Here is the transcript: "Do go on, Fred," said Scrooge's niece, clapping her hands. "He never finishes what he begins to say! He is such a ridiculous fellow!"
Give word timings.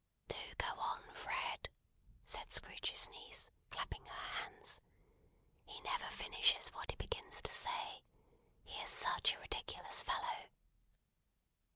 "Do 0.27 0.35
go 0.57 0.65
on, 0.79 1.13
Fred," 1.13 1.69
said 2.23 2.51
Scrooge's 2.51 3.07
niece, 3.09 3.51
clapping 3.69 4.03
her 4.05 4.25
hands. 4.49 4.81
"He 5.63 5.79
never 5.81 6.07
finishes 6.07 6.69
what 6.73 6.89
he 6.89 6.97
begins 6.97 7.39
to 7.43 7.51
say! 7.51 8.01
He 8.63 8.81
is 8.81 8.89
such 8.89 9.35
a 9.35 9.39
ridiculous 9.39 10.01
fellow!" 10.01 10.49